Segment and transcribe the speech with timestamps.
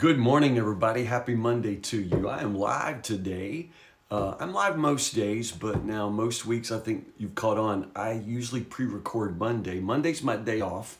[0.00, 1.04] Good morning, everybody.
[1.04, 2.26] Happy Monday to you.
[2.26, 3.68] I am live today.
[4.10, 7.90] Uh, I'm live most days, but now most weeks I think you've caught on.
[7.94, 9.78] I usually pre-record Monday.
[9.78, 10.98] Monday's my day off,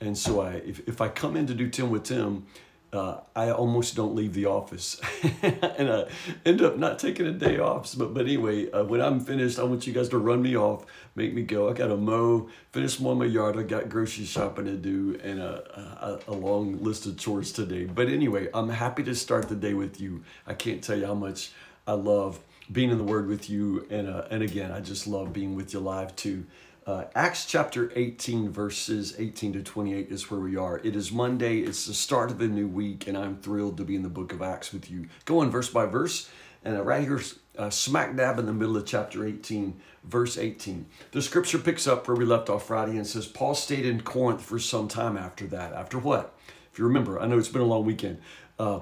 [0.00, 2.46] and so I if, if I come in to do 10 with Tim,
[2.92, 5.00] uh, I almost don't leave the office,
[5.42, 6.06] and I
[6.44, 7.94] end up not taking a day off.
[7.96, 10.86] But but anyway, uh, when I'm finished, I want you guys to run me off,
[11.14, 11.68] make me go.
[11.68, 13.58] I got to mow, finish mowing my yard.
[13.58, 17.84] I got grocery shopping to do, and a, a, a long list of chores today.
[17.84, 20.22] But anyway, I'm happy to start the day with you.
[20.46, 21.50] I can't tell you how much
[21.86, 22.38] I love
[22.70, 25.72] being in the Word with you, and uh, and again, I just love being with
[25.72, 26.46] you live too.
[26.86, 30.78] Uh, Acts chapter 18, verses 18 to 28 is where we are.
[30.84, 33.96] It is Monday, it's the start of a new week, and I'm thrilled to be
[33.96, 35.08] in the book of Acts with you.
[35.24, 36.30] Going verse by verse,
[36.64, 37.20] and uh, right here,
[37.58, 40.86] uh, smack dab in the middle of chapter 18, verse 18.
[41.10, 44.42] The scripture picks up where we left off Friday and says, Paul stayed in Corinth
[44.42, 45.72] for some time after that.
[45.72, 46.38] After what?
[46.72, 48.20] If you remember, I know it's been a long weekend.
[48.60, 48.80] Uh,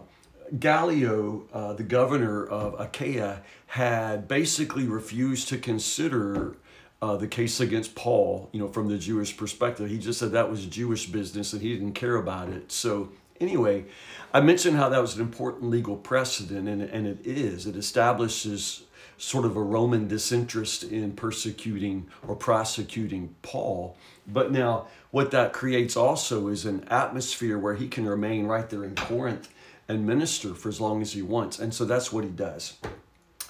[0.58, 6.58] Gallio, uh, the governor of Achaia, had basically refused to consider
[7.05, 9.91] uh, the case against Paul, you know, from the Jewish perspective.
[9.91, 12.72] He just said that was Jewish business and he didn't care about it.
[12.72, 13.84] So, anyway,
[14.33, 17.66] I mentioned how that was an important legal precedent, and, and it is.
[17.66, 18.84] It establishes
[19.19, 23.98] sort of a Roman disinterest in persecuting or prosecuting Paul.
[24.27, 28.83] But now, what that creates also is an atmosphere where he can remain right there
[28.83, 29.52] in Corinth
[29.89, 31.58] and minister for as long as he wants.
[31.58, 32.78] And so that's what he does.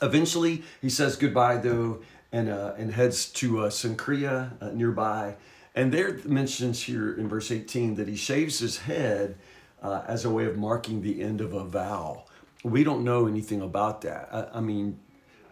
[0.03, 2.01] Eventually, he says goodbye, though,
[2.35, 5.37] and, uh, and heads to uh, uh, nearby.
[5.77, 9.39] And there mentions here in verse 18 that he shaves his head
[9.81, 12.25] uh, as a way of marking the end of a vow.
[12.65, 14.29] We don't know anything about that.
[14.33, 14.99] I, I mean,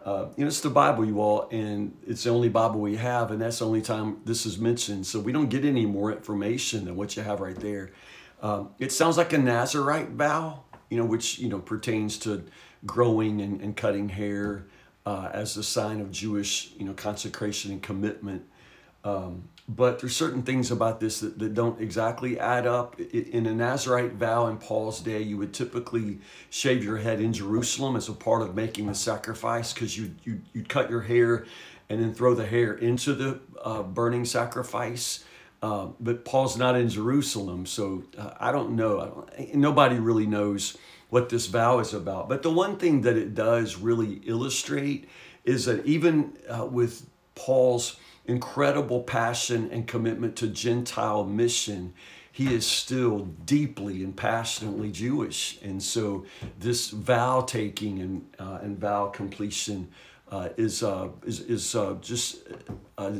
[0.03, 3.31] uh, you know, it's the Bible, you all, and it's the only Bible we have,
[3.31, 5.07] and that's the only time this is mentioned.
[5.07, 7.93] So we don't get any more information than what you have right there.
[8.41, 12.43] Um, it sounds like a Nazarite vow, you know, which, you know, pertains to
[12.85, 14.65] growing and, and cutting hair
[15.05, 18.43] uh, as a sign of Jewish, you know, consecration and commitment.
[19.03, 22.99] Um, but there's certain things about this that, that don't exactly add up.
[22.99, 26.19] In a Nazarite vow in Paul's day, you would typically
[26.49, 30.41] shave your head in Jerusalem as a part of making the sacrifice because you, you,
[30.53, 31.45] you'd cut your hair
[31.89, 35.23] and then throw the hair into the uh, burning sacrifice.
[35.61, 38.99] Uh, but Paul's not in Jerusalem, so uh, I don't know.
[38.99, 40.77] I don't, nobody really knows
[41.13, 42.27] what this vow is about.
[42.27, 45.07] But the one thing that it does really illustrate
[45.45, 51.93] is that even uh, with Paul's incredible passion and commitment to Gentile mission,
[52.31, 55.59] he is still deeply and passionately Jewish.
[55.61, 56.25] And so
[56.59, 59.89] this vow taking and, uh, and vow completion
[60.31, 62.39] uh, is, uh, is, is uh, just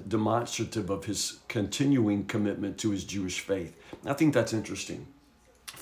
[0.07, 3.77] demonstrative of his continuing commitment to his Jewish faith.
[4.03, 5.05] I think that's interesting.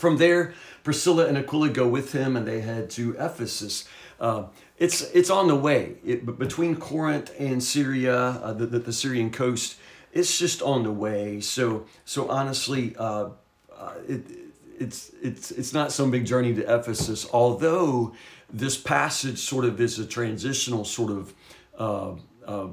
[0.02, 3.88] From there, Priscilla and Aquila go with him and they head to Ephesus.
[4.20, 4.46] Uh,
[4.80, 5.98] it's, it's on the way.
[6.04, 9.78] It, between Corinth and Syria, uh, the, the, the, Syrian coast,
[10.12, 11.40] it's just on the way.
[11.40, 13.30] So, so honestly, uh,
[13.78, 14.24] uh, it,
[14.80, 18.16] it's, it's, it's not some big journey to Ephesus, although
[18.52, 21.34] this passage sort of is a transitional sort of
[21.78, 22.14] uh,
[22.48, 22.70] uh,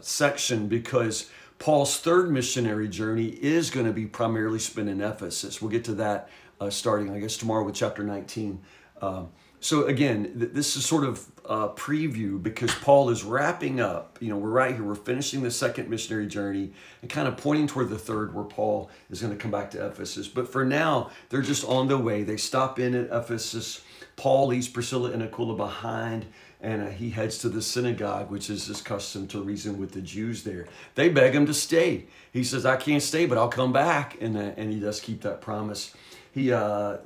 [0.00, 5.62] section because Paul's third missionary journey is going to be primarily spent in Ephesus.
[5.62, 6.28] We'll get to that
[6.60, 8.60] uh, starting, I guess, tomorrow with chapter 19.
[9.02, 9.28] Um,
[9.60, 14.18] so again, th- this is sort of a preview because Paul is wrapping up.
[14.20, 14.84] You know, we're right here.
[14.84, 16.72] We're finishing the second missionary journey
[17.02, 19.86] and kind of pointing toward the third, where Paul is going to come back to
[19.86, 20.28] Ephesus.
[20.28, 22.22] But for now, they're just on the way.
[22.22, 23.82] They stop in at Ephesus.
[24.16, 26.26] Paul leaves Priscilla and Aquila behind,
[26.60, 30.00] and uh, he heads to the synagogue, which is his custom to reason with the
[30.00, 30.66] Jews there.
[30.94, 32.06] They beg him to stay.
[32.32, 35.20] He says, "I can't stay, but I'll come back," and uh, and he does keep
[35.22, 35.94] that promise.
[36.36, 36.98] He uh, uh,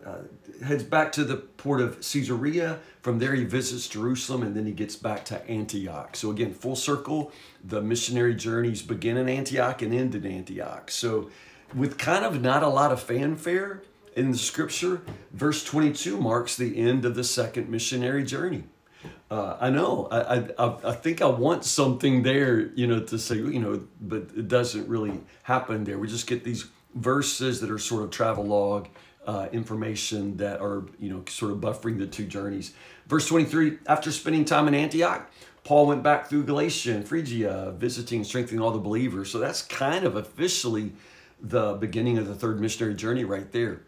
[0.64, 2.80] heads back to the port of Caesarea.
[3.00, 6.16] From there, he visits Jerusalem and then he gets back to Antioch.
[6.16, 7.30] So, again, full circle,
[7.62, 10.90] the missionary journeys begin in Antioch and end in Antioch.
[10.90, 11.30] So,
[11.72, 13.84] with kind of not a lot of fanfare
[14.16, 15.02] in the scripture,
[15.32, 18.64] verse 22 marks the end of the second missionary journey.
[19.30, 20.08] Uh, I know.
[20.10, 24.22] I, I I think I want something there, you know, to say, you know, but
[24.36, 26.00] it doesn't really happen there.
[26.00, 26.66] We just get these
[26.96, 28.88] verses that are sort of travelogue
[29.26, 32.72] uh, information that are, you know, sort of buffering the two journeys.
[33.06, 35.30] Verse 23 After spending time in Antioch,
[35.64, 39.30] Paul went back through Galatia and Phrygia, visiting and strengthening all the believers.
[39.30, 40.92] So that's kind of officially
[41.40, 43.82] the beginning of the third missionary journey right there.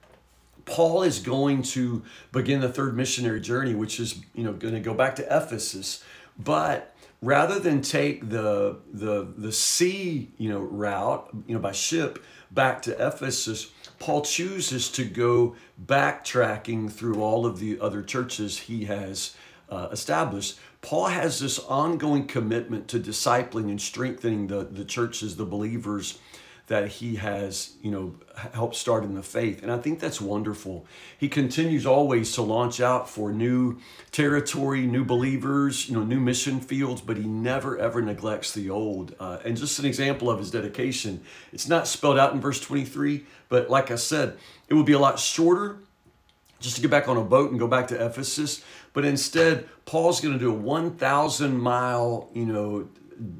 [0.64, 4.80] Paul is going to begin the third missionary journey, which is, you know, going to
[4.80, 6.04] go back to Ephesus.
[6.38, 12.22] But rather than take the the the sea, you know, route, you know, by ship
[12.50, 13.70] back to Ephesus,
[14.02, 19.36] Paul chooses to go backtracking through all of the other churches he has
[19.68, 20.58] uh, established.
[20.80, 26.18] Paul has this ongoing commitment to discipling and strengthening the, the churches, the believers
[26.72, 28.14] that he has, you know,
[28.54, 29.62] helped start in the faith.
[29.62, 30.86] And I think that's wonderful.
[31.18, 33.78] He continues always to launch out for new
[34.10, 39.14] territory, new believers, you know, new mission fields, but he never ever neglects the old.
[39.20, 41.20] Uh, and just an example of his dedication,
[41.52, 44.98] it's not spelled out in verse 23, but like I said, it would be a
[44.98, 45.76] lot shorter
[46.58, 48.64] just to get back on a boat and go back to Ephesus.
[48.94, 52.88] But instead, Paul's going to do a 1,000 mile, you know,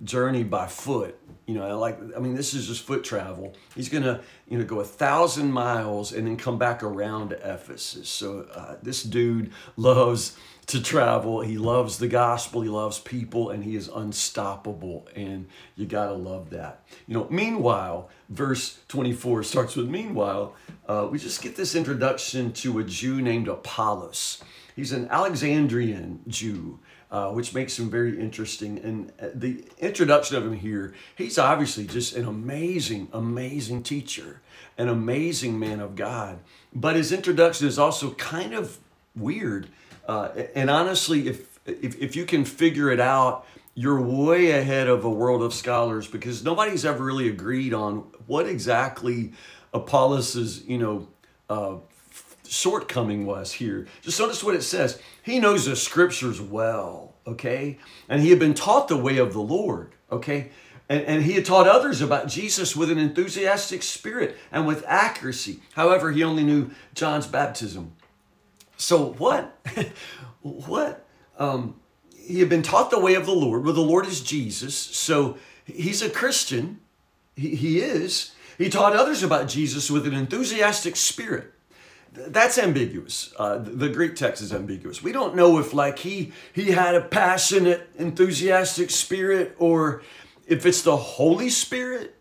[0.04, 3.54] journey by foot you know, I like I mean, this is just foot travel.
[3.74, 8.08] He's gonna, you know, go a thousand miles and then come back around to Ephesus.
[8.08, 10.36] So uh, this dude loves
[10.66, 11.40] to travel.
[11.40, 12.62] He loves the gospel.
[12.62, 15.08] He loves people, and he is unstoppable.
[15.16, 16.84] And you gotta love that.
[17.06, 17.26] You know.
[17.30, 20.54] Meanwhile, verse twenty-four starts with meanwhile.
[20.86, 24.42] Uh, we just get this introduction to a Jew named Apollos.
[24.74, 26.78] He's an Alexandrian Jew
[27.12, 28.78] uh, which makes him very interesting.
[28.78, 34.40] And uh, the introduction of him here, he's obviously just an amazing, amazing teacher,
[34.78, 36.38] an amazing man of God.
[36.74, 38.78] But his introduction is also kind of
[39.14, 39.68] weird.
[40.08, 45.04] Uh, and honestly, if, if, if you can figure it out, you're way ahead of
[45.04, 49.32] a world of scholars because nobody's ever really agreed on what exactly
[49.74, 51.08] Apollos' you know
[51.48, 51.76] uh,
[52.52, 53.86] shortcoming was here.
[54.02, 55.00] Just notice what it says.
[55.22, 57.78] He knows the scriptures well, okay?
[58.08, 60.50] And he had been taught the way of the Lord, okay?
[60.88, 65.60] And, and he had taught others about Jesus with an enthusiastic spirit and with accuracy.
[65.72, 67.92] However, he only knew John's baptism.
[68.76, 69.58] So what?
[70.42, 71.06] what?
[71.38, 71.80] Um,
[72.14, 73.64] he had been taught the way of the Lord.
[73.64, 74.76] Well, the Lord is Jesus.
[74.76, 76.80] So he's a Christian.
[77.34, 78.32] He, he is.
[78.58, 81.54] He taught others about Jesus with an enthusiastic spirit
[82.12, 83.32] that's ambiguous.
[83.38, 85.02] Uh, the Greek text is ambiguous.
[85.02, 90.02] We don't know if like he he had a passionate, enthusiastic spirit, or
[90.46, 92.14] if it's the Holy Spirit,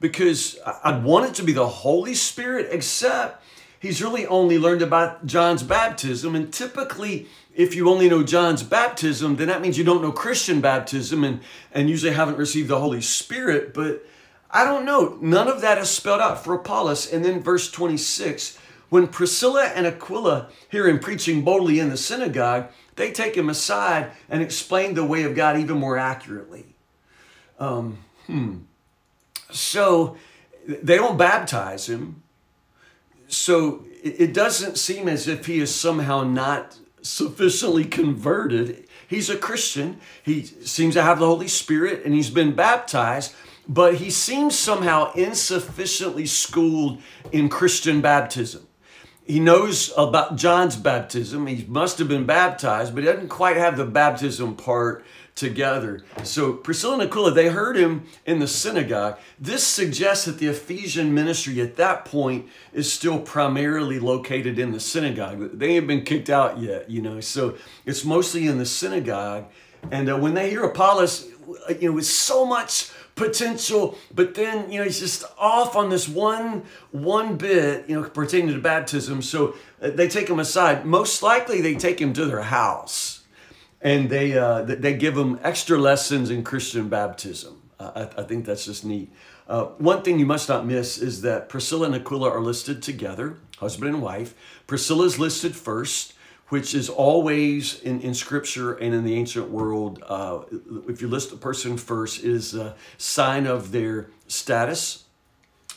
[0.00, 2.68] because I'd want it to be the Holy Spirit.
[2.70, 3.42] Except
[3.80, 9.36] he's really only learned about John's baptism, and typically, if you only know John's baptism,
[9.36, 11.40] then that means you don't know Christian baptism, and
[11.72, 13.72] and usually haven't received the Holy Spirit.
[13.72, 14.04] But
[14.50, 15.16] I don't know.
[15.22, 17.10] None of that is spelled out for Apollos.
[17.10, 18.58] And then verse twenty six
[18.92, 24.10] when Priscilla and Aquila hear him preaching boldly in the synagogue, they take him aside
[24.28, 26.66] and explain the way of God even more accurately.
[27.58, 27.96] Um,
[28.26, 28.58] hmm.
[29.50, 30.18] So
[30.66, 32.22] they don't baptize him.
[33.28, 38.86] So it doesn't seem as if he is somehow not sufficiently converted.
[39.08, 40.00] He's a Christian.
[40.22, 43.34] He seems to have the Holy Spirit and he's been baptized,
[43.66, 47.00] but he seems somehow insufficiently schooled
[47.32, 48.66] in Christian baptism
[49.24, 51.46] he knows about John's baptism.
[51.46, 55.04] He must have been baptized, but he doesn't quite have the baptism part
[55.34, 56.04] together.
[56.24, 59.18] So Priscilla and Aquila, they heard him in the synagogue.
[59.38, 64.80] This suggests that the Ephesian ministry at that point is still primarily located in the
[64.80, 65.58] synagogue.
[65.58, 67.20] They ain't been kicked out yet, you know.
[67.20, 69.46] So it's mostly in the synagogue.
[69.90, 71.28] And uh, when they hear Apollos,
[71.80, 72.90] you know, with so much
[73.22, 78.08] potential, but then you know he's just off on this one one bit, you know,
[78.08, 79.22] pertaining to baptism.
[79.22, 80.84] So uh, they take him aside.
[80.84, 83.22] Most likely, they take him to their house,
[83.80, 87.62] and they uh, they give him extra lessons in Christian baptism.
[87.78, 89.12] Uh, I, I, think that's just neat.
[89.48, 93.38] Uh, one thing you must not miss is that Priscilla and Aquila are listed together,
[93.58, 94.34] husband and wife.
[94.66, 96.14] Priscilla is listed first
[96.52, 100.40] which is always in, in scripture and in the ancient world, uh,
[100.86, 105.04] if you list a person first, is a sign of their status.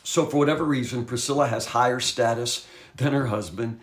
[0.03, 3.79] So, for whatever reason, Priscilla has higher status than her husband.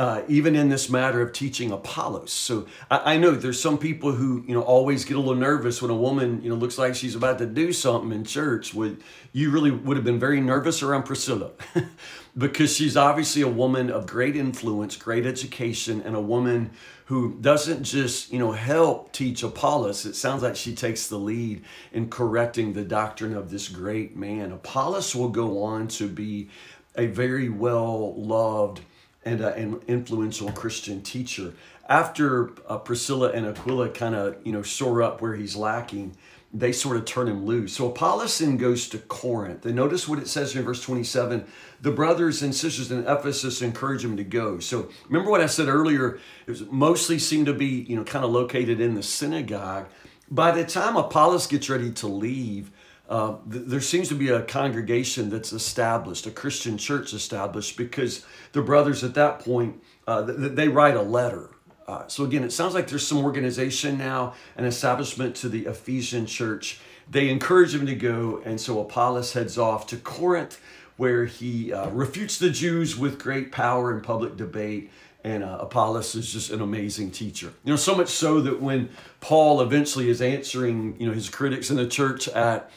[0.00, 2.32] Uh, even in this matter of teaching Apollos.
[2.32, 5.82] So I, I, know there's some people who you know always get a little nervous
[5.82, 8.72] when a woman you know looks like she's about to do something in church.
[8.72, 9.02] Would
[9.34, 11.50] you really would have been very nervous around Priscilla
[12.38, 16.70] because she's obviously a woman of great influence, great education, and a woman
[17.04, 20.06] who doesn't just you know help teach Apollos.
[20.06, 24.50] It sounds like she takes the lead in correcting the doctrine of this great man.
[24.50, 26.48] Apollos will go on to be
[26.96, 28.80] a very well loved
[29.24, 31.52] and uh, an influential Christian teacher.
[31.88, 36.16] After uh, Priscilla and Aquila kind of you know shore up where he's lacking,
[36.52, 37.74] they sort of turn him loose.
[37.74, 39.64] So Apollos then goes to Corinth.
[39.64, 41.46] And notice what it says in verse 27.
[41.80, 44.58] The brothers and sisters in Ephesus encourage him to go.
[44.58, 48.32] So remember what I said earlier, it mostly seemed to be, you know, kind of
[48.32, 49.86] located in the synagogue.
[50.28, 52.70] By the time Apollos gets ready to leave,
[53.10, 58.24] uh, th- there seems to be a congregation that's established, a Christian church established, because
[58.52, 61.50] the brothers at that point, uh, th- they write a letter.
[61.88, 66.24] Uh, so again, it sounds like there's some organization now, an establishment to the Ephesian
[66.24, 66.78] church.
[67.10, 70.60] They encourage him to go, and so Apollos heads off to Corinth,
[70.96, 74.92] where he uh, refutes the Jews with great power in public debate.
[75.24, 77.52] And uh, Apollos is just an amazing teacher.
[77.64, 78.88] You know, so much so that when
[79.20, 82.70] Paul eventually is answering, you know, his critics in the church at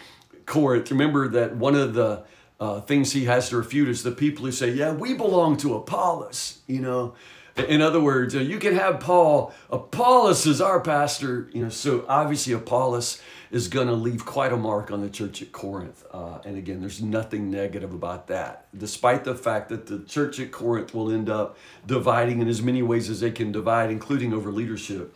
[0.46, 2.24] Corinth, remember that one of the
[2.60, 5.76] uh, things he has to refute is the people who say, yeah, we belong to
[5.76, 7.14] Apollos, you know.
[7.56, 9.54] In other words, you can have Paul.
[9.70, 11.70] Apollos is our pastor, you know.
[11.70, 13.22] So obviously, Apollos
[13.52, 16.04] is going to leave quite a mark on the church at Corinth.
[16.12, 20.52] Uh, and again, there's nothing negative about that, despite the fact that the church at
[20.52, 24.52] Corinth will end up dividing in as many ways as they can divide, including over
[24.52, 25.16] leadership.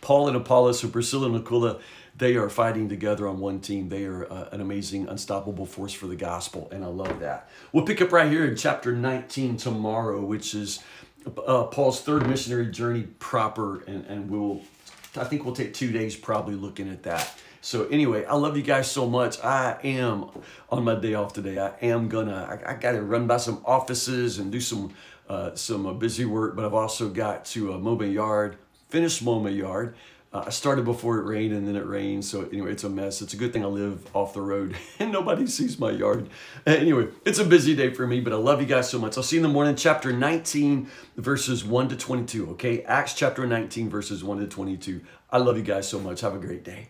[0.00, 1.78] Paul and Apollos, or Priscilla and Aquila,
[2.16, 3.88] they are fighting together on one team.
[3.88, 7.48] They are uh, an amazing, unstoppable force for the gospel, and I love that.
[7.72, 10.80] We'll pick up right here in chapter 19 tomorrow, which is
[11.26, 14.62] uh, Paul's third missionary journey proper, and, and we'll,
[15.16, 17.36] I think we'll take two days probably looking at that.
[17.60, 19.42] So anyway, I love you guys so much.
[19.42, 20.28] I am
[20.70, 21.58] on my day off today.
[21.58, 22.60] I am gonna.
[22.66, 24.92] I, I got to run by some offices and do some
[25.30, 28.58] uh, some uh, busy work, but I've also got to uh, mow my yard,
[28.90, 29.96] finish mowing my yard.
[30.34, 32.24] Uh, I started before it rained and then it rained.
[32.24, 33.22] So anyway, it's a mess.
[33.22, 36.28] It's a good thing I live off the road and nobody sees my yard.
[36.66, 39.16] Anyway, it's a busy day for me, but I love you guys so much.
[39.16, 42.50] I'll see you in the morning, chapter 19, verses 1 to 22.
[42.50, 45.00] Okay, Acts chapter 19, verses 1 to 22.
[45.30, 46.20] I love you guys so much.
[46.22, 46.88] Have a great day.